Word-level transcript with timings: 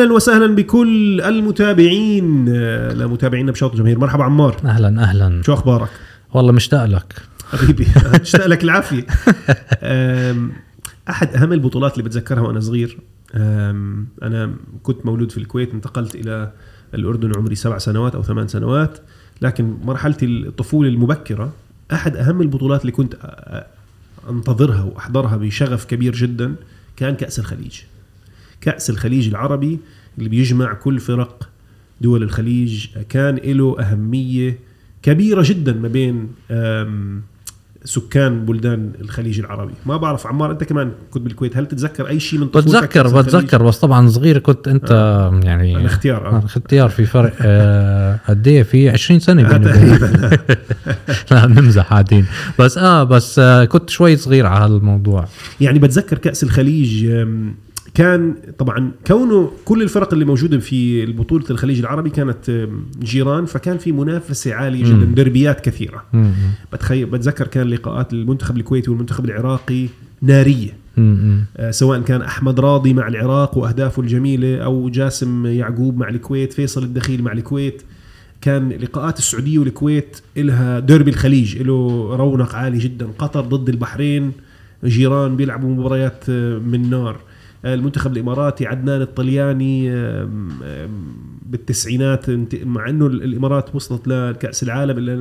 أهلا 0.00 0.12
وسهلا 0.12 0.54
بكل 0.54 1.20
المتابعين. 1.20 2.48
لمتابعينا 2.92 3.52
بشوط 3.52 3.72
الجماهير. 3.72 3.98
مرحبا 3.98 4.24
عمار. 4.24 4.56
أهلا 4.64 5.02
أهلا. 5.02 5.42
شو 5.42 5.54
أخبارك؟ 5.54 5.88
والله 6.34 6.52
مشتاق 6.52 6.84
لك. 6.84 7.14
حبيبي. 7.52 7.86
اشتاق 8.22 8.46
لك 8.46 8.64
العافية. 8.64 9.06
أحد 11.08 11.36
أهم 11.36 11.52
البطولات 11.52 11.92
اللي 11.92 12.04
بتذكرها 12.04 12.40
وأنا 12.40 12.60
صغير. 12.60 12.98
أنا 14.22 14.54
كنت 14.82 15.06
مولود 15.06 15.30
في 15.32 15.38
الكويت 15.38 15.74
انتقلت 15.74 16.14
إلى 16.14 16.52
الأردن 16.94 17.32
عمري 17.36 17.54
سبع 17.54 17.78
سنوات 17.78 18.14
أو 18.14 18.22
ثمان 18.22 18.48
سنوات. 18.48 18.98
لكن 19.42 19.76
مرحله 19.84 20.16
الطفولة 20.22 20.88
المبكرة 20.88 21.52
أحد 21.92 22.16
أهم 22.16 22.40
البطولات 22.40 22.80
اللي 22.80 22.92
كنت 22.92 23.14
أنتظرها 24.30 24.82
وأحضرها 24.82 25.36
بشغف 25.36 25.84
كبير 25.84 26.12
جدا 26.12 26.54
كان 26.96 27.14
كأس 27.14 27.38
الخليج. 27.38 27.80
كأس 28.60 28.90
الخليج 28.90 29.28
العربي 29.28 29.78
اللي 30.18 30.28
بيجمع 30.28 30.74
كل 30.74 31.00
فرق 31.00 31.48
دول 32.00 32.22
الخليج. 32.22 32.86
كان 33.08 33.36
له 33.36 33.80
أهمية 33.80 34.58
كبيرة 35.02 35.42
جدا 35.46 35.72
ما 35.72 35.88
بين 35.88 36.28
سكان 37.84 38.44
بلدان 38.44 38.92
الخليج 39.00 39.40
العربي. 39.40 39.72
ما 39.86 39.96
بعرف 39.96 40.26
عمار 40.26 40.50
أنت 40.50 40.64
كمان 40.64 40.92
كنت 41.10 41.22
بالكويت 41.22 41.56
هل 41.56 41.66
تتذكر 41.66 42.08
أي 42.08 42.20
شيء 42.20 42.38
من 42.38 42.46
طفولتك 42.46 42.68
بتذكر 42.68 43.02
كأس؟ 43.02 43.12
بتذكر 43.12 43.62
بس 43.62 43.78
طبعا 43.78 44.08
صغير 44.08 44.38
كنت 44.38 44.68
أنت 44.68 44.90
يعني 45.44 45.76
أنا 45.76 45.86
اختيار، 45.86 46.28
آه. 46.28 46.36
آه، 46.36 46.44
اختيار 46.44 46.88
في 46.88 47.06
فرق 47.06 47.32
آه، 47.40 48.20
قد 48.28 48.48
إيه؟ 48.48 48.62
في 48.62 48.88
20 48.88 49.20
سنة 49.20 49.48
آه، 49.54 49.56
بيني 49.56 49.66
وبينك. 49.70 50.58
لا 51.30 51.46
بنمزح 51.46 51.90
قاعدين 51.90 52.26
بس 52.58 52.78
آه 52.78 53.04
بس 53.04 53.38
آه 53.38 53.64
كنت 53.64 53.90
شوي 53.90 54.16
صغير 54.16 54.46
على 54.46 54.64
هالموضوع 54.64 55.28
يعني 55.60 55.78
بتذكر 55.78 56.18
كأس 56.18 56.42
الخليج 56.42 57.06
كان 57.94 58.34
طبعا 58.58 58.90
كونه 59.06 59.50
كل 59.64 59.82
الفرق 59.82 60.12
اللي 60.12 60.24
موجودة 60.24 60.58
في 60.58 61.06
بطولة 61.06 61.44
الخليج 61.50 61.78
العربي 61.78 62.10
كانت 62.10 62.68
جيران 63.02 63.44
فكان 63.46 63.78
في 63.78 63.92
منافسة 63.92 64.54
عالية 64.54 64.84
جدا. 64.84 65.04
دربيات 65.04 65.60
كثيرة 65.60 66.02
مم. 66.12 66.32
بتخيل 66.72 67.06
بتذكر 67.06 67.46
كان 67.46 67.66
لقاءات 67.66 68.12
المنتخب 68.12 68.56
الكويتي 68.56 68.90
والمنتخب 68.90 69.24
العراقي 69.24 69.86
نارية 70.22 70.70
مم. 70.96 71.44
آه، 71.56 71.70
سواء 71.70 72.00
كان 72.00 72.22
أحمد 72.22 72.60
راضي 72.60 72.94
مع 72.94 73.08
العراق 73.08 73.58
وأهدافه 73.58 74.02
الجميلة 74.02 74.58
أو 74.58 74.88
جاسم 74.88 75.46
يعقوب 75.46 75.98
مع 75.98 76.08
الكويت 76.08 76.52
فيصل 76.52 76.82
الدخيل 76.82 77.22
مع 77.22 77.32
الكويت 77.32 77.82
كان 78.40 78.68
لقاءات 78.68 79.18
السعودية 79.18 79.58
والكويت 79.58 80.20
إلها 80.36 80.78
ديربي 80.80 81.10
الخليج 81.10 81.62
له 81.62 82.08
رونق 82.16 82.54
عالي 82.54 82.78
جدا 82.78 83.06
قطر 83.18 83.40
ضد 83.40 83.68
البحرين 83.68 84.32
جيران 84.84 85.36
بيلعبوا 85.36 85.74
مباريات 85.74 86.24
آه، 86.28 86.58
من 86.58 86.90
نار 86.90 87.16
المنتخب 87.64 88.12
الإماراتي 88.12 88.66
عدنان 88.66 89.00
الطلياني 89.02 89.90
بالتسعينات 91.46 92.30
مع 92.64 92.88
إنه 92.88 93.06
الإمارات 93.06 93.74
وصلت 93.74 94.08
لكأس 94.08 94.62
العالم 94.62 94.98
الا 94.98 95.20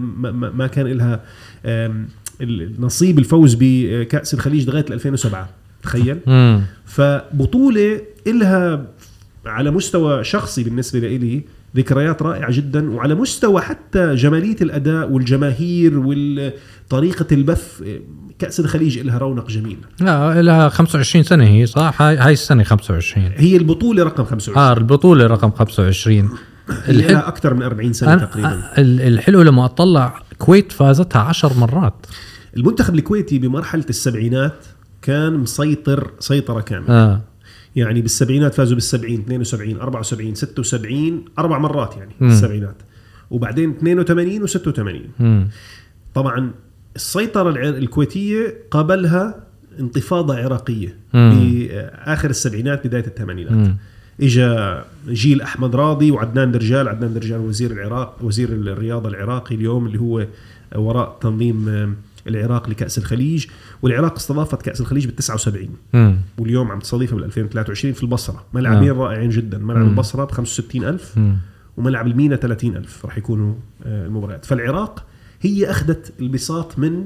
ما- 0.49 0.67
كان 0.67 0.87
لها 0.87 1.21
آم، 1.65 2.07
النصيب 2.41 3.19
الفوز 3.19 3.57
بكأس 3.59 4.33
الخليج 4.33 4.67
لغاية 4.69 4.85
2007 4.91 5.49
تخيل 5.83 6.17
مم. 6.27 6.61
فبطولة 6.85 8.01
إلها 8.27 8.85
على 9.45 9.71
مستوى 9.71 10.23
شخصي 10.23 10.63
بالنسبة 10.63 10.99
لي 10.99 11.41
ذكريات 11.75 12.21
رائعة 12.21 12.51
جدا 12.51 12.91
وعلى 12.91 13.15
مستوى 13.15 13.61
حتى 13.61 14.15
جمالية 14.15 14.55
الأداء 14.61 15.09
والجماهير 15.11 15.93
وطريقة 15.95 17.25
البث 17.31 17.81
كأس 18.39 18.59
الخليج 18.59 18.97
إلها 18.97 19.17
رونق 19.17 19.47
جميل. 19.47 19.77
لا 20.01 20.41
لها 20.41 20.69
25 20.69 21.23
سنة 21.23 21.43
هي 21.47 21.65
صح؟ 21.65 22.01
هاي 22.01 22.17
هاي 22.17 22.33
السنة 22.33 22.63
25 22.63 23.31
هي 23.35 23.57
البطولة 23.57 24.03
رقم 24.03 24.23
25 24.25 24.57
آه 24.57 24.73
البطولة 24.73 25.27
رقم 25.27 25.51
25 25.51 26.17
هي 26.69 26.91
الحل... 26.91 27.11
لها 27.13 27.27
أكثر 27.27 27.53
من 27.53 27.63
40 27.63 27.93
سنة 27.93 28.13
أنا 28.13 28.25
تقريبا. 28.25 28.53
ال- 28.77 29.01
الحلو 29.01 29.41
لما 29.41 29.65
أطلع 29.65 30.21
كويت 30.37 30.71
فازتها 30.71 31.21
10 31.21 31.53
مرات. 31.59 32.05
المنتخب 32.57 32.95
الكويتي 32.95 33.39
بمرحلة 33.39 33.85
السبعينات 33.89 34.65
كان 35.01 35.33
مسيطر 35.33 36.11
سيطرة 36.19 36.61
كاملة. 36.61 36.89
آه. 36.93 37.21
يعني 37.75 38.01
بالسبعينات 38.01 38.53
فازوا 38.53 38.75
بالسبعين 38.75 39.19
72 39.19 39.79
74 39.79 40.35
76 40.35 41.25
أربع 41.39 41.57
مرات 41.57 41.97
يعني 41.97 42.11
مم. 42.19 42.27
بالسبعينات 42.29 42.75
وبعدين 43.31 43.69
82 43.69 44.47
و86 44.47 45.21
مم. 45.21 45.47
طبعا 46.15 46.51
السيطرة 46.95 47.69
الكويتية 47.69 48.57
قابلها 48.71 49.43
انتفاضة 49.79 50.35
عراقية. 50.37 50.95
بآخر 51.13 52.29
السبعينات 52.29 52.87
بداية 52.87 53.05
الثمانينات. 53.07 53.75
اجى 54.21 54.75
جيل 55.09 55.41
أحمد 55.41 55.75
راضي 55.75 56.11
وعدنان 56.11 56.51
درجال 56.51 56.87
عدنان 56.87 57.13
درجال 57.13 57.39
وزير 57.39 57.71
العراق 57.71 58.17
وزير 58.21 58.49
الرياضة 58.49 59.09
العراقي 59.09 59.55
اليوم 59.55 59.85
اللي 59.85 59.99
هو 59.99 60.25
وراء 60.75 61.17
تنظيم 61.21 61.95
العراق 62.29 62.69
لكأس 62.69 62.97
الخليج 62.97 63.45
والعراق 63.81 64.15
استضافت 64.15 64.61
كأس 64.61 64.81
الخليج 64.81 65.05
بال 65.05 65.15
79 65.15 65.67
مم. 65.93 66.17
واليوم 66.37 66.71
عم 66.71 66.79
تستضيفها 66.79 67.15
بال 67.15 67.23
2023 67.23 67.93
في 67.93 68.03
البصرة 68.03 68.45
ملعبين 68.53 68.89
آه. 68.89 68.93
رائعين 68.93 69.29
جدا 69.29 69.57
ملعب 69.57 69.83
مم. 69.83 69.89
البصرة 69.89 70.25
ب 70.25 70.31
65000 70.31 71.17
مم. 71.17 71.37
وملعب 71.77 72.07
المينا 72.07 72.35
30000 72.35 73.05
راح 73.05 73.17
يكونوا 73.17 73.53
آه، 73.85 74.05
المباريات 74.05 74.45
فالعراق 74.45 75.05
هي 75.41 75.71
أخذت 75.71 76.13
البساط 76.19 76.79
من 76.79 77.05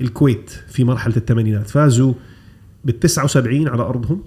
الكويت 0.00 0.50
في 0.68 0.84
مرحلة 0.84 1.16
الثمانينات 1.16 1.70
فازوا 1.70 2.14
بال 2.84 3.00
79 3.00 3.68
على 3.68 3.82
أرضهم 3.82 4.22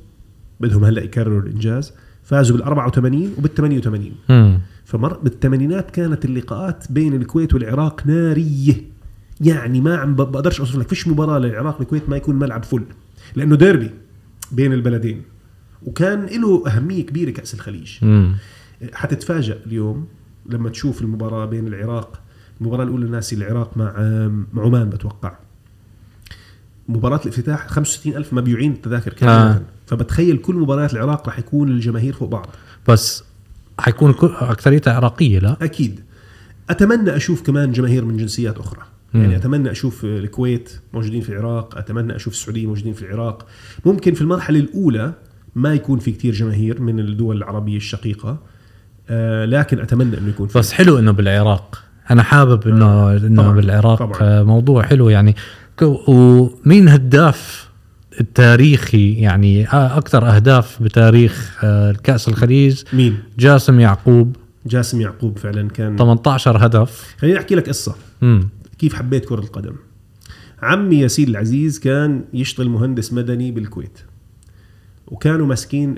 بدهم 0.59 0.83
هلأ 0.85 1.03
يكرروا 1.03 1.41
الإنجاز 1.41 1.93
فازوا 2.23 2.57
بال 2.57 2.65
84 2.65 3.33
وبال 3.37 3.53
88 3.53 4.11
مم. 4.29 4.59
فمر 4.85 5.17
بالثمانينات 5.17 5.91
كانت 5.91 6.25
اللقاءات 6.25 6.91
بين 6.91 7.13
الكويت 7.13 7.53
والعراق 7.53 8.07
نارية 8.07 8.75
يعني 9.41 9.81
ما 9.81 9.97
عم 9.97 10.15
بقدرش 10.15 10.59
أوصف 10.59 10.75
لك. 10.75 10.87
فيش 10.87 11.07
مباراة 11.07 11.39
للعراق 11.39 11.79
والكويت 11.79 12.09
ما 12.09 12.17
يكون 12.17 12.35
ملعب 12.35 12.63
فل 12.63 12.83
لأنه 13.35 13.55
ديربي 13.55 13.91
بين 14.51 14.73
البلدين 14.73 15.21
وكان 15.85 16.25
له 16.25 16.63
أهمية 16.67 17.05
كبيرة 17.05 17.31
كأس 17.31 17.53
الخليج. 17.53 17.97
مم. 18.01 18.35
حتتفاجأ 18.93 19.57
اليوم 19.65 20.07
لما 20.45 20.69
تشوف 20.69 21.01
المباراة 21.01 21.45
بين 21.45 21.67
العراق 21.67 22.21
المباراة 22.61 22.83
الأولى 22.83 23.09
ناسي 23.09 23.35
العراق 23.35 23.77
مع 23.77 23.93
مع 24.53 24.63
عمان 24.63 24.89
بتوقع. 24.89 25.37
مباراة 26.89 27.21
الافتتاح 27.21 27.67
65 27.67 28.15
ألف 28.15 28.33
مبيوعين 28.33 28.71
التذاكر 28.71 29.13
كاملة. 29.13 29.51
آه. 29.51 29.61
فبتخيل 29.87 30.37
كل 30.37 30.55
مباريات 30.55 30.93
العراق 30.93 31.25
راح 31.27 31.39
يكون 31.39 31.69
الجماهير 31.69 32.13
فوق 32.13 32.29
بعض. 32.29 32.47
بس 32.87 33.23
حيكون 33.79 34.15
أكثريتها 34.23 34.93
عراقية 34.93 35.39
لا؟ 35.39 35.57
أكيد. 35.61 35.99
أتمنى 36.69 37.15
أشوف 37.15 37.41
كمان 37.41 37.71
جماهير 37.71 38.05
من 38.05 38.17
جنسيات 38.17 38.57
أخرى. 38.57 38.81
يعني 39.13 39.35
أتمنى 39.35 39.71
أشوف 39.71 40.03
الكويت 40.05 40.79
موجودين 40.93 41.21
في 41.21 41.29
العراق 41.29 41.77
أتمنى 41.77 42.15
أشوف 42.15 42.33
السعودية 42.33 42.67
موجودين 42.67 42.93
في 42.93 43.01
العراق. 43.01 43.45
ممكن 43.85 44.13
في 44.13 44.21
المرحلة 44.21 44.59
الأولى 44.59 45.13
ما 45.55 45.73
يكون 45.73 45.99
في 45.99 46.11
كتير 46.11 46.33
جماهير 46.33 46.81
من 46.81 46.99
الدول 46.99 47.37
العربية 47.37 47.77
الشقيقة 47.77 48.37
آه 49.09 49.45
لكن 49.45 49.79
أتمنى 49.79 50.17
أنه 50.17 50.29
يكون 50.29 50.47
في. 50.47 50.59
بس 50.59 50.71
حلو 50.71 50.99
إنه 50.99 51.11
بالعراق. 51.11 51.83
أنا 52.11 52.23
حابب 52.23 52.67
إنه 52.67 53.11
إنه 53.17 53.41
طبعاً، 53.43 53.55
بالعراق 53.55 53.99
طبعاً. 53.99 54.17
آه، 54.21 54.43
موضوع 54.43 54.83
حلو 54.83 55.09
يعني. 55.09 55.35
ومين 56.07 56.87
هداف 56.89 57.69
التاريخي؟ 58.19 59.13
يعني 59.13 59.65
أكثر 59.73 60.35
أهداف 60.35 60.83
بتاريخ 60.83 61.59
آه، 61.63 61.91
كأس 62.03 62.27
الخليج. 62.27 62.81
مين؟ 62.93 63.17
جاسم 63.39 63.79
يعقوب. 63.79 64.35
جاسم 64.65 65.01
يعقوب 65.01 65.37
فعلا 65.37 65.69
كان 65.69 65.95
18 65.95 66.65
هدف. 66.65 67.15
خليني 67.19 67.37
أحكي 67.37 67.55
لك 67.55 67.69
قصة. 67.69 67.95
امم 68.23 68.49
كيف 68.79 68.93
حبيت 68.93 69.25
كرة 69.25 69.39
القدم؟ 69.39 69.75
عمي 70.61 70.99
ياسين 70.99 71.27
العزيز 71.29 71.79
كان 71.79 72.23
يشتغل 72.33 72.69
مهندس 72.69 73.13
مدني 73.13 73.51
بالكويت. 73.51 73.99
وكانوا 75.07 75.45
ماسكين 75.47 75.95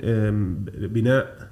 بناء 0.78 1.48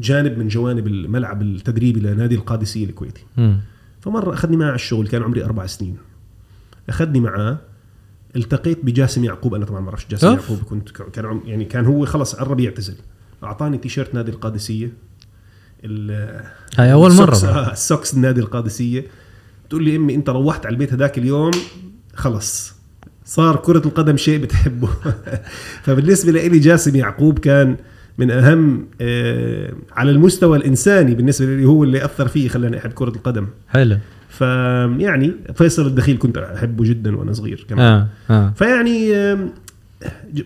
جانب 0.00 0.38
من 0.38 0.48
جوانب 0.48 0.86
الملعب 0.86 1.42
التدريبي 1.42 2.00
لنادي 2.00 2.34
القادسية 2.34 2.84
الكويتي. 2.84 3.24
امم 3.38 3.60
فمرة 4.00 4.34
أخذني 4.34 4.56
معه 4.56 4.66
على 4.66 4.74
الشغل 4.74 5.08
كان 5.08 5.22
عمري 5.22 5.44
أربع 5.44 5.66
سنين. 5.66 5.96
أخذني 6.88 7.20
معاه 7.20 7.58
التقيت 8.36 8.84
بجاسم 8.84 9.24
يعقوب. 9.24 9.54
أنا 9.54 9.64
طبعا 9.64 9.80
ما 9.80 9.86
بعرفش 9.86 10.06
جاسم 10.10 10.26
أوف. 10.26 10.40
يعقوب 10.50 10.58
كنت 10.62 10.88
كان 10.90 11.24
عم- 11.26 11.42
يعني 11.44 11.64
كان 11.64 11.84
هو 11.86 12.06
خلص 12.06 12.34
قرب 12.34 12.60
يعتزل 12.60 12.94
أعطاني 13.44 13.78
تيشيرت 13.78 14.14
نادي 14.14 14.30
القادسية 14.30 14.92
ال- 15.84 16.44
هاي 16.78 16.92
أول 16.92 17.12
مرة 17.12 17.72
ال 17.72 17.78
socks, 17.78 18.14
النادي 18.14 18.40
القادسية. 18.46 19.04
تقول 19.70 19.84
لي 19.84 19.96
امي 19.96 20.14
انت 20.14 20.30
روحت 20.30 20.66
على 20.66 20.72
البيت 20.72 20.92
هذاك 20.92 21.18
اليوم؟ 21.18 21.50
خلص. 22.14 22.74
صار 23.24 23.56
كرة 23.56 23.82
القدم 23.86 24.16
شيء 24.16 24.38
بتحبه. 24.38 24.88
فبالنسبة 25.84 26.32
لي 26.32 26.58
جاسم 26.58 26.96
يعقوب 26.96 27.38
كان 27.38 27.76
من 28.18 28.30
أهم 28.30 28.86
آه 29.00 29.72
على 29.92 30.10
المستوى 30.10 30.56
الإنساني 30.58 31.14
بالنسبة 31.14 31.56
لي 31.56 31.64
هو 31.64 31.84
اللي 31.84 32.04
أثر 32.04 32.28
فيه 32.28 32.48
خلاني 32.48 32.78
أحب 32.78 32.90
كرة 32.92 33.08
القدم. 33.16 33.46
حلو. 33.68 33.98
فيعني 34.28 35.32
فيصل 35.54 35.86
الدخيل 35.86 36.18
كنت 36.18 36.38
أحبه 36.38 36.84
جدا 36.84 37.16
وأنا 37.16 37.32
صغير 37.32 37.66
كمان. 37.68 37.84
آه 37.86 38.08
آه. 38.30 38.52
فيعني 38.56 39.12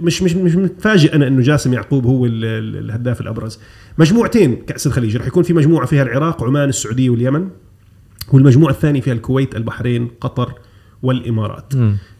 مش 0.01 0.23
مش 0.23 0.35
مش 0.35 0.55
متفاجئ 0.57 1.15
أنا 1.15 1.27
إنه 1.27 1.43
جاسم 1.43 1.73
يعقوب 1.73 2.07
هو 2.07 2.27
ال- 2.27 2.45
ال- 2.45 2.77
الهداف 2.85 3.21
الأبرز. 3.21 3.59
مجموعتين 3.99 4.57
كاس 4.57 4.87
الخليج 4.87 5.17
رح 5.17 5.27
يكون 5.27 5.43
في 5.43 5.53
مجموعة 5.53 5.87
فيها 5.87 6.03
العراق 6.03 6.45
عمان 6.45 6.69
السعودية 6.69 7.11
واليمن. 7.11 7.49
والمجموعه 8.33 8.71
الثانية 8.71 9.01
فيها 9.01 9.13
الكويت 9.13 9.57
البحرين 9.57 10.09
قطر 10.21 10.55
والإمارات. 11.03 11.73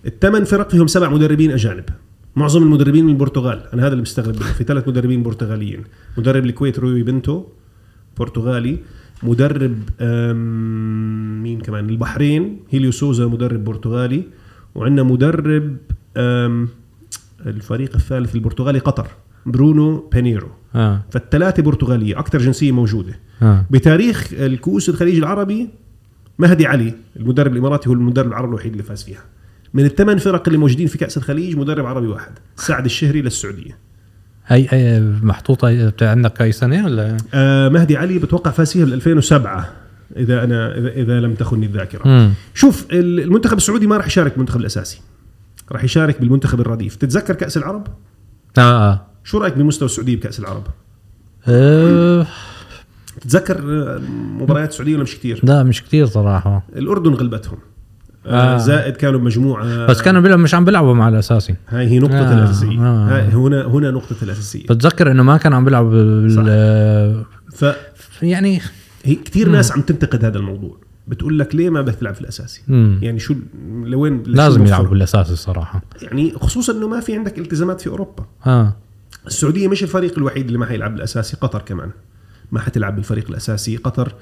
الثمان 0.07 0.45
فرق 0.45 0.71
فيهم 0.71 0.87
سبع 0.87 1.09
مدربين 1.09 1.51
أجانب. 1.51 1.85
معظم 2.37 2.63
المدربين 2.63 3.05
من 3.05 3.13
البرتغال. 3.13 3.63
أنا 3.73 3.83
هذا 3.83 3.93
اللي 3.93 4.03
مستغرب 4.03 4.35
منه. 4.37 4.53
في 4.53 4.65
ثلاث 4.65 4.89
مدربين 4.89 5.23
برتغاليين. 5.23 5.85
مدرب 6.19 6.45
الكويت 6.45 6.79
روي 6.79 7.03
بنتو 7.03 7.45
برتغالي. 8.19 8.79
مدرب 9.23 9.77
مين 11.43 11.61
كمان؟ 11.61 11.91
البحرين 11.91 12.61
هيليو 12.71 12.91
سوزا 12.91 13.27
مدرب 13.27 13.65
برتغالي. 13.65 14.23
وعندنا 14.75 15.03
مدرب 15.03 15.77
الفريق 17.47 17.95
الثالث 17.95 18.35
البرتغالي 18.35 18.79
قطر 18.79 19.07
برونو 19.47 20.09
بينيرو. 20.13 20.49
آه. 20.75 21.05
فالثلاثة 21.11 21.63
برتغالية 21.63 22.19
أكثر 22.19 22.39
جنسية 22.39 22.73
موجودة. 22.73 23.21
آه. 23.43 23.67
بتاريخ 23.71 24.33
الكؤوس 24.33 24.89
الخليج 24.89 25.19
العربي 25.19 25.69
مهدي 26.39 26.67
علي 26.67 26.95
المدرب 27.17 27.53
الإماراتي 27.53 27.89
هو 27.89 27.93
المدرب 27.93 28.27
العربي 28.29 28.49
الوحيد 28.49 28.73
اللي 28.73 28.83
فاز 28.83 29.03
فيها. 29.03 29.23
من 29.75 29.85
الثمان 29.85 30.19
فرق 30.19 30.43
اللي 30.47 30.59
موجودين 30.59 30.87
في 30.87 30.99
كأس 30.99 31.17
الخليج 31.17 31.57
مدرب 31.57 31.87
عربي 31.87 32.07
واحد 32.07 32.33
سعد 32.57 32.85
الشهري 32.85 33.23
للسعودية. 33.23 33.79
اي 34.51 34.69
اي 34.73 35.01
محطوطة 35.01 35.93
عندك 36.03 36.43
أي 36.43 36.53
سنة 36.53 36.85
ولا؟ 36.85 37.17
آه 37.35 37.69
مهدي 37.69 37.97
علي 37.97 38.19
بتوقع 38.19 38.51
فاز 38.51 38.73
فيها 38.73 38.85
بال 38.85 38.93
2007 38.95 39.69
إذا 40.17 40.45
أنا 40.45 40.79
إذا, 40.79 40.89
إذا 40.89 41.21
لم 41.21 41.35
تخني 41.35 41.67
الذاكرة. 41.67 42.09
مم. 42.09 42.31
شوف 42.55 42.87
ال- 42.93 43.21
المنتخب 43.21 43.57
السعودي 43.57 43.87
ما 43.87 43.97
راح 43.97 44.07
يشارك 44.07 44.33
بالمنتخب 44.33 44.61
الأساسي. 44.61 45.01
راح 45.73 45.85
يشارك 45.85 46.21
بالمنتخب 46.21 46.61
الرديف. 46.61 46.97
تتذكر 46.97 47.35
كأس 47.35 47.57
العرب؟ 47.57 47.87
آه 48.59 48.61
آه. 48.93 49.07
شو 49.25 49.39
رأيك 49.39 49.55
بمستوى 49.55 49.87
السعودية 49.87 50.17
بكأس 50.17 50.41
العرب؟ 50.41 50.63
آه، 51.49 52.27
تتذكر 53.21 53.59
آه، 53.59 54.01
مباريات 54.41 54.69
السعوديه 54.69 54.95
ولا 54.95 55.03
مش 55.03 55.17
كثير 55.17 55.41
لا 55.43 55.63
مش 55.63 55.83
كتير 55.83 56.07
صراحة. 56.07 56.63
الأردن 56.77 57.15
غلبتهم. 57.15 57.59
آه. 58.27 58.55
آه. 58.55 58.59
زائد 58.59 58.97
كانوا 58.97 59.21
بمجموعه 59.21 59.87
بس 59.87 60.03
كانوا 60.03 60.21
بيلعبوا 60.21 60.45
مش 60.45 60.55
عم 60.55 60.65
بيلعبوا 60.65 60.95
مع 60.95 61.09
الأساسي. 61.09 61.55
هاي 61.69 61.87
هي 61.87 61.99
نقطة 61.99 62.15
آه، 62.15 62.35
الأساسية. 62.39 62.81
آه. 62.81 63.17
هاي 63.17 63.23
هنا 63.23 63.67
هنا 63.67 63.91
نقطة 63.91 64.17
الأساسية. 64.23 64.67
بتذكر 64.67 65.11
إنه 65.11 65.23
ما 65.23 65.37
كانوا 65.37 65.59
عم 65.59 65.65
بيلعبوا 65.65 65.91
بال 65.91 67.25
فهي 67.53 68.31
يعني 68.31 68.61
كثير 69.05 69.49
ناس 69.49 69.73
عم 69.73 69.81
تنتقد 69.81 70.25
هذا 70.25 70.39
الموضوع. 70.39 70.77
بتقول 71.09 71.39
لك 71.39 71.55
ليه 71.55 71.71
ما 71.71 71.81
بدك 71.81 71.95
تلعب 71.95 72.15
في 72.15 72.21
الأساسي؟ 72.21 72.63
مم. 72.69 72.99
يعني 73.03 73.19
شو 73.19 73.35
لوين 73.85 74.23
لازم؟ 74.27 74.67
يلعبوا 74.67 74.89
بالاساسي 74.89 75.33
الصراحه 75.33 75.83
يعني 76.03 76.33
خصوصا 76.33 76.73
إنه 76.73 76.89
ما 76.89 77.01
في 77.01 77.15
عندك 77.15 77.39
التزامات 77.39 77.81
في 77.81 77.87
أوروبا. 77.91 78.27
آه. 78.47 78.77
السعودية 79.27 79.69
مش 79.69 79.83
الفريق 79.83 80.19
الوحيد 80.19 80.47
اللي 80.47 80.59
ما 80.59 80.67
حيلعب 80.67 80.95
بالأساسي 80.95 81.37
قطر 81.37 81.63
كمان. 81.63 81.91
ما 82.53 82.61
حتلعب 82.61 82.97
بالفريق 82.97 83.29
الأساسي 83.29 83.77
قطر. 83.77 84.13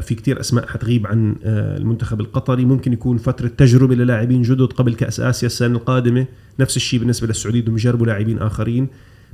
في 0.00 0.14
كتير 0.14 0.40
أسماء 0.40 0.66
حتغيب 0.66 1.06
عن 1.06 1.36
آه، 1.44 1.76
المنتخب 1.76 2.20
القطري. 2.20 2.64
ممكن 2.64 2.92
يكون 2.92 3.18
فترة 3.18 3.48
تجربة 3.48 3.94
للاعبين 3.94 4.42
جدد 4.42 4.72
قبل 4.72 4.94
كأس 4.94 5.20
آسيا 5.20 5.46
السنة 5.46 5.76
القادمة. 5.76 6.26
نفس 6.60 6.76
الشيء 6.76 7.00
بالنسبة 7.00 7.26
للسعوديه 7.26 7.60
بدهم 7.60 7.74
يجربوا 7.74 8.06
لاعبين 8.06 8.38
آخرين. 8.38 8.88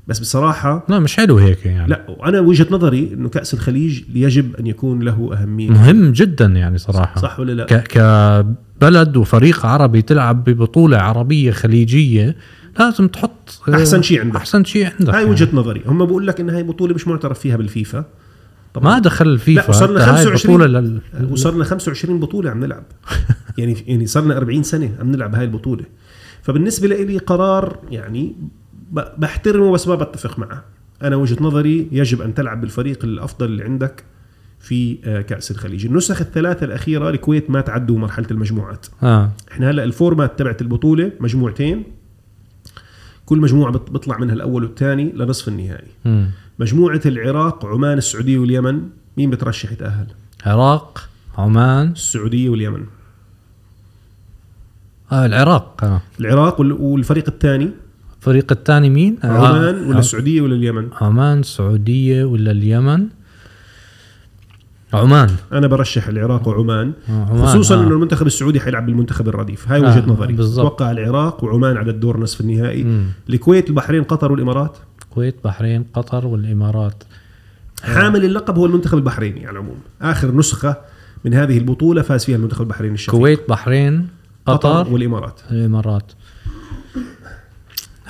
بس 0.09 0.19
بصراحة 0.19 0.87
لا 0.89 0.99
مش 0.99 1.17
حلو 1.17 1.39
هيك 1.39 1.67
يعني. 1.67 1.89
لا 1.89 2.07
وأنا 2.09 2.41
وجهة 2.41 2.67
نظري 2.71 3.11
إنه 3.13 3.29
كأس 3.29 3.55
الخليج 3.55 4.03
يجب 4.15 4.57
أن 4.57 4.67
يكون 4.67 5.03
له 5.03 5.31
أهمية. 5.33 5.71
مهم 5.71 6.13
جدا 6.13 6.47
يعني 6.47 6.79
صراحة. 6.79 7.21
صح 7.21 7.41
ولا 7.41 7.53
لا؟ 7.53 7.65
كبلد 7.65 9.17
وفريق 9.17 9.67
عربي 9.67 10.03
تلعب 10.03 10.45
ببطولة 10.45 10.97
عربية 10.97 11.51
خليجية 11.51 12.37
لازم 12.79 13.09
تحط 13.09 13.61
آه، 13.69 13.75
أحسن 13.75 14.03
شيء 14.03 14.21
عندك. 14.21 14.37
أحسن 14.37 14.65
شيء 14.65 14.89
عندك 15.01 15.15
هاي 15.15 15.21
يعني. 15.21 15.31
وجهة 15.31 15.49
نظري. 15.53 15.83
هم 15.87 16.07
بقول 16.07 16.27
لك 16.27 16.41
إن 16.41 16.51
هاي 16.51 16.63
بطولة 16.63 16.95
مش 16.95 17.09
معترف 17.09 17.39
فيها 17.39 17.57
بالفيفا. 17.57 18.05
ما 18.83 18.99
دخل 18.99 19.29
الفيفا 19.29 19.61
لا 19.61 19.69
وصلنا 19.69 20.07
حتى 20.07 20.11
هاي 20.11 20.25
25 20.25 20.63
البطولة 20.63 20.81
لل... 20.81 21.33
وصلنا 21.33 21.65
25 21.65 22.21
بطولة 22.21 22.51
عم 22.51 22.61
نلعب. 22.61 22.85
يعني 23.59 23.77
يعني 23.87 24.07
صرنا 24.07 24.37
40 24.37 24.63
سنة 24.63 24.91
عم 25.01 25.11
نلعب 25.11 25.35
هاي 25.35 25.45
البطولة. 25.45 25.85
فبالنسبة 26.43 26.89
لي 26.89 27.19
قرار 27.19 27.79
يعني 27.91 28.37
بحترمه 28.93 29.73
بس 29.73 29.89
ما 29.89 29.95
بتفق 29.95 30.39
معه. 30.39 30.65
أنا 31.03 31.17
وجهة 31.17 31.37
نظري 31.41 31.89
يجب 31.93 32.23
أن 32.23 32.35
تلعب 32.35 32.61
بالفريق 32.61 33.05
الأفضل 33.05 33.47
اللي 33.47 33.65
عندك 33.65 34.05
في 34.61 34.99
آه، 35.05 35.21
كأس 35.21 35.51
الخليج. 35.51 35.87
النسخ 35.87 36.21
الثلاثة 36.21 36.67
الأخيرة 36.67 37.11
الكويت 37.11 37.51
ما 37.51 37.61
تعدوا 37.61 37.99
مرحلة 37.99 38.27
المجموعات. 38.31 38.87
آه. 39.03 39.33
إحنا 39.53 39.71
هلأ 39.71 39.85
الفورمات 39.85 40.39
تبعت 40.39 40.63
البطولة 40.63 41.13
مجموعتين. 41.21 41.85
كل 43.27 43.39
مجموعة 43.39 43.73
بيطلع 43.73 44.19
منها 44.19 44.35
الأول 44.35 44.65
والثاني 44.65 45.13
لنصف 45.13 45.49
النهائي. 45.49 45.89
مجموعة 46.59 47.01
العراق 47.07 47.67
عمان 47.67 47.99
السعودية 47.99 48.39
واليمن 48.39 48.83
مين 49.17 49.31
بترشح 49.31 49.73
يتأهل 49.73 50.07
عراق 50.47 51.09
عمان 51.39 51.91
السعودية 51.91 52.49
واليمن 52.49 52.85
آه 55.13 55.27
العراق 55.27 55.85
آه. 55.85 56.01
العراق 56.21 56.61
وال- 56.61 56.73
والفريق 56.73 57.25
الثاني 57.29 57.71
الفريق 58.21 58.53
الثاني 58.53 58.91
مين؟ 58.91 59.17
عمان 59.25 59.85
آه. 59.85 59.89
ولا 59.89 59.99
السعودية 59.99 60.41
ولا 60.41 60.55
اليمن 60.55 60.89
عمان 61.01 61.39
السعودية 61.41 62.25
ولا 62.25 62.51
اليمن؟ 62.51 63.07
عمان 64.93 65.29
أنا 65.53 65.67
برشح 65.67 66.09
العراق 66.09 66.49
وعمان 66.49 66.93
آه، 67.09 67.13
عمان 67.31 67.47
خصوصا 67.47 67.75
آه. 67.75 67.81
إنه 67.83 67.89
المنتخب 67.95 68.27
السعودي 68.27 68.61
حيلعب 68.61 68.87
بالمنتخب 68.87 69.29
الرديف 69.29 69.69
هاي 69.73 69.79
آه، 69.81 69.83
وجهه 69.83 70.07
نظري 70.07 70.33
بالضبط. 70.33 70.67
أتوقع 70.67 70.91
العراق 70.91 71.45
وعمان 71.45 71.77
على 71.77 71.91
الدور 71.91 72.21
نصف 72.21 72.41
النهائي. 72.41 73.05
الكويت 73.31 73.69
البحرين 73.71 74.03
قطر 74.03 74.33
والإمارات 74.33 74.79
الكويت 75.09 75.37
بحرين 75.45 75.85
قطر 75.95 76.27
والإمارات. 76.27 77.05
حامل 77.83 78.25
اللقب 78.25 78.59
هو 78.59 78.67
المنتخب 78.67 78.99
البحريني 78.99 79.47
على 79.47 79.59
العموم. 79.59 79.79
آخر 80.03 80.35
نسخة 80.35 80.77
من 81.25 81.35
هذه 81.35 81.59
البطولة 81.59 82.03
فاز 82.03 82.25
فيها 82.25 82.37
المنتخب 82.37 82.61
البحريني 82.61 82.95
الشقيق 82.95 83.15
الكويت 83.15 83.49
بحرين 83.49 84.09
قطر, 84.47 84.81
قطر 84.81 84.93
والإمارات. 84.93 85.41
الامارات 85.51 86.13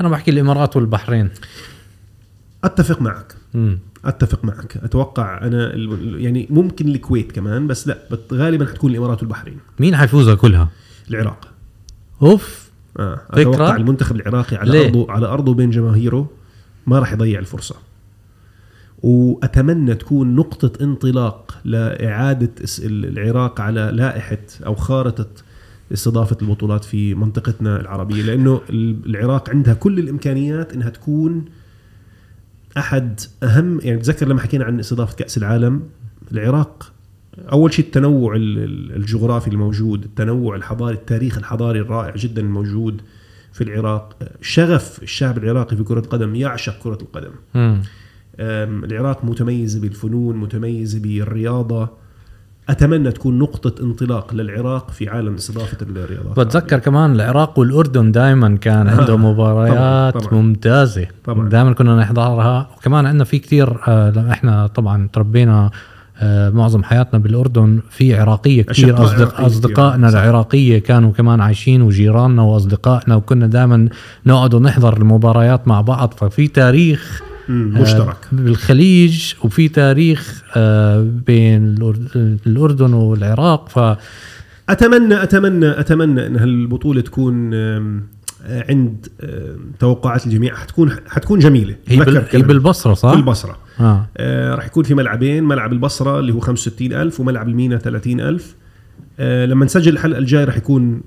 أنا 0.01 0.09
بحكي 0.09 0.31
الإمارات 0.31 0.77
والبحرين. 0.77 1.31
أتفق 2.65 3.03
معك. 3.03 3.35
مم. 3.55 3.79
أتفق 4.05 4.45
معك. 4.45 4.77
أتوقع 4.77 5.47
أنا 5.47 5.75
يعني 6.19 6.47
ممكن 6.51 6.89
الكويت 6.89 7.33
كمان 7.33 7.67
بس 7.67 7.89
لا 7.89 7.99
غالبا 8.33 8.67
حتكون 8.67 8.91
الإمارات 8.91 9.23
والبحرين. 9.23 9.59
مين 9.79 9.97
حيفوزها 9.97 10.35
كلها؟ 10.35 10.69
العراق. 11.11 11.49
أوف. 12.23 12.69
آه. 12.99 13.21
فكرة؟ 13.33 13.41
أتوقع 13.41 13.77
المنتخب 13.77 14.17
العراقي 14.17 14.57
على 14.57 14.71
ليه؟ 14.71 14.87
ارضه 14.87 15.13
على 15.13 15.27
أرضه 15.27 15.55
بين 15.55 15.71
جماهيره. 15.71 16.31
ما 16.89 16.99
راح 16.99 17.13
يضيع 17.13 17.39
الفرصة. 17.39 17.75
وأتمنى 19.03 19.95
تكون 19.95 20.35
نقطة 20.35 20.85
انطلاق 20.85 21.59
لإعادة 21.65 22.51
العراق 22.85 23.61
على 23.61 23.91
لائحة 23.95 24.39
أو 24.67 24.75
خارطة 24.75 25.27
استضافة 25.93 26.37
البطولات 26.43 26.85
في 26.85 27.15
منطقتنا 27.15 27.81
العربية 27.81 28.23
لأنه 28.23 28.61
ال- 28.71 28.97
العراق 29.07 29.51
عندها 29.51 29.75
كل 29.75 29.99
الإمكانيات 29.99 30.73
إنها 30.73 30.91
تكون 30.91 31.45
أحد 32.79 33.21
أهم 33.43 33.81
يعني 33.83 34.01
تذكر 34.01 34.29
لما 34.29 34.41
حكينا 34.41 34.65
عن 34.65 34.81
استضافة 34.81 35.17
كأس 35.17 35.39
العالم 35.39 35.83
العراق 36.33 36.93
أول 37.53 37.73
شيء 37.75 37.85
التنوع 37.85 38.37
ال- 38.37 38.59
ال- 38.59 38.97
الجغرافي 38.97 39.49
الموجود 39.49 40.05
التنوع 40.05 40.57
الحضاري 40.57 40.95
التاريخ 40.95 41.39
الحضاري 41.39 41.81
الرائع 41.81 42.17
جدا 42.17 42.43
الموجود. 42.43 43.01
في 43.59 43.65
العراق 43.65 44.17
شغف 44.43 45.03
الشعب 45.03 45.39
العراقي 45.39 45.77
في 45.77 45.83
كرة 45.83 45.99
القدم 46.01 46.35
يعشق 46.35 46.79
كرة 46.83 46.99
القدم. 47.03 47.31
أم، 47.57 47.83
العراق 48.85 49.25
متميزة 49.25 49.81
بالفنون 49.81 50.37
متميزة 50.37 50.99
بالرياضة 51.01 51.89
أتمنى 52.69 53.11
تكون 53.13 53.39
نقطة 53.39 53.83
انطلاق 53.85 54.35
للعراق 54.35 54.91
في 54.91 55.09
عالم 55.09 55.35
استضافة 55.35 55.77
الرياضات 55.83 56.47
بتذكر 56.47 56.79
كمان 56.79 57.13
العراق 57.15 57.59
والأردن 57.59 58.13
دائما 58.13 58.57
كان 58.57 58.89
عندهم 58.99 59.25
مباريات 59.25 60.15
طبعاً، 60.15 60.27
طبعاً. 60.27 60.43
ممتازة 60.43 61.07
طبعاً. 61.25 61.49
دائما 61.49 61.73
كنا 61.73 61.97
نحضرها 61.97 62.71
وكمان 62.77 63.07
عندنا 63.07 63.25
في 63.25 63.39
كتير 63.39 63.77
آه 63.89 64.31
إحنا 64.33 64.67
طبعا 64.67 65.09
تربينا 65.13 65.71
معظم 66.55 66.83
حياتنا 66.83 67.19
بالأردن 67.19 67.81
في 67.91 68.15
عراقية 68.15 68.63
كثير 68.63 69.05
أصدق 69.05 69.21
عراقية 69.35 69.47
أصدقائنا 69.47 70.09
كتير. 70.09 70.19
صح. 70.19 70.25
العراقية 70.25 70.79
كانوا 70.79 71.13
كمان 71.13 71.41
عايشين 71.41 71.83
وجيراننا 71.83 72.43
وأصدقائنا 72.43 73.15
وكنا 73.17 73.47
دائما 73.47 73.89
نقعد 74.27 74.55
ونحضر 74.55 74.97
المباريات 74.97 75.69
مع 75.69 75.81
بعض 75.81 76.15
ففي 76.17 76.49
تاريخ 76.49 77.23
مم، 77.49 77.81
مشترك 77.81 78.17
آه، 78.33 78.37
بالخليج 78.37 79.33
وفي 79.45 79.69
تاريخ 79.69 80.43
آه 80.57 81.07
بين 81.27 81.75
الأردن 82.47 82.93
والعراق 82.93 83.69
ف 83.69 83.97
اتمنى 84.69 85.23
اتمنى 85.23 85.81
أتمنى 85.81 86.27
إن 86.27 86.37
هالبطولة 86.37 87.01
تكون 87.01 87.51
آه، 87.55 88.01
عند 88.47 89.09
آم، 89.23 89.73
توقعات 89.79 90.27
الجميع 90.27 90.55
حتكون 90.57 90.91
حتكون 91.09 91.39
جميلة. 91.39 91.77
هي, 91.89 91.97
بال... 91.97 92.25
هي. 92.31 92.43
بالبصرة 92.43 92.95
صح؟ 92.95 93.11
في 93.11 93.17
البصره 93.17 93.59
آه. 93.81 94.07
آه 94.17 94.55
راح 94.55 94.67
يكون 94.67 94.85
في 94.85 94.95
ملعبين 94.95 95.45
ملعب 95.45 95.73
البصرة 95.73 96.19
اللي 96.19 96.33
هو 96.33 96.41
65000 96.41 97.21
وملعب 97.21 97.49
المينا 97.49 97.79
30000 97.79 98.55
آه 99.21 99.47
لما 99.47 99.65
نسجل 99.65 99.93
الحلقة 99.93 100.19
الجاي 100.19 100.45
راح 100.45 100.57
يكون 100.57 101.01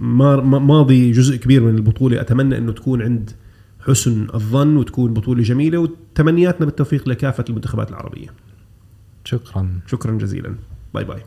ما- 0.00 0.36
ما- 0.36 0.58
ماضي 0.58 1.10
جزء 1.12 1.36
كبير 1.36 1.62
من 1.62 1.74
البطولة. 1.74 2.20
أتمنى 2.20 2.58
إنه 2.58 2.72
تكون 2.72 3.02
عند 3.02 3.30
حسن 3.86 4.26
الظن 4.34 4.76
وتكون 4.76 5.14
بطولة 5.14 5.42
جميلة 5.42 5.78
وتمنياتنا 5.78 6.66
بالتوفيق 6.66 7.08
لكافة 7.08 7.44
المنتخبات 7.48 7.90
العربية. 7.90 8.26
شكرا. 9.24 9.68
شكرا 9.86 10.12
جزيلا. 10.18 10.54
باي 10.94 11.04
باي. 11.04 11.22